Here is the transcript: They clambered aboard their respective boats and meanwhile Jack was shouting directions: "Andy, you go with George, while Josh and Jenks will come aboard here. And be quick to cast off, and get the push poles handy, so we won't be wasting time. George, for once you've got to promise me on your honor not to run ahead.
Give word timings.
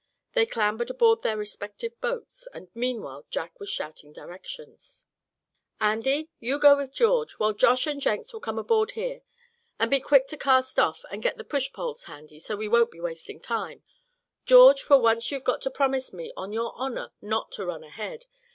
They 0.33 0.47
clambered 0.47 0.89
aboard 0.89 1.21
their 1.21 1.37
respective 1.37 2.01
boats 2.01 2.47
and 2.55 2.69
meanwhile 2.73 3.27
Jack 3.29 3.59
was 3.59 3.69
shouting 3.69 4.11
directions: 4.11 5.05
"Andy, 5.79 6.31
you 6.39 6.57
go 6.57 6.75
with 6.75 6.91
George, 6.91 7.33
while 7.33 7.53
Josh 7.53 7.85
and 7.85 8.01
Jenks 8.01 8.33
will 8.33 8.39
come 8.39 8.57
aboard 8.57 8.93
here. 8.93 9.21
And 9.79 9.91
be 9.91 9.99
quick 9.99 10.25
to 10.29 10.37
cast 10.37 10.79
off, 10.79 11.05
and 11.11 11.21
get 11.21 11.37
the 11.37 11.43
push 11.43 11.71
poles 11.71 12.05
handy, 12.05 12.39
so 12.39 12.55
we 12.55 12.67
won't 12.67 12.89
be 12.89 12.99
wasting 12.99 13.39
time. 13.39 13.83
George, 14.47 14.81
for 14.81 14.97
once 14.97 15.29
you've 15.29 15.43
got 15.43 15.61
to 15.61 15.69
promise 15.69 16.11
me 16.11 16.33
on 16.35 16.51
your 16.51 16.71
honor 16.73 17.11
not 17.21 17.51
to 17.51 17.67
run 17.67 17.83
ahead. 17.83 18.25